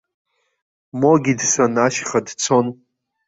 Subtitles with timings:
[0.99, 2.67] Могидсон ашьха дцон.